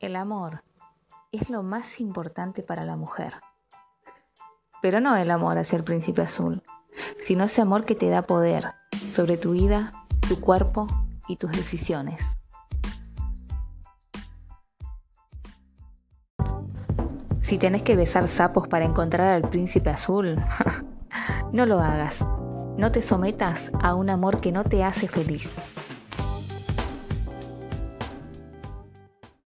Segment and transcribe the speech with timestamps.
[0.00, 0.62] El amor
[1.32, 3.34] es lo más importante para la mujer.
[4.80, 6.62] Pero no el amor hacia el príncipe azul,
[7.16, 8.74] sino ese amor que te da poder
[9.08, 9.90] sobre tu vida,
[10.28, 10.86] tu cuerpo
[11.26, 12.38] y tus decisiones.
[17.42, 20.36] Si tenés que besar sapos para encontrar al príncipe azul,
[21.52, 22.24] no lo hagas.
[22.76, 25.52] No te sometas a un amor que no te hace feliz.